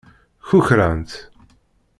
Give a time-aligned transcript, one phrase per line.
[0.47, 1.11] Kukrant.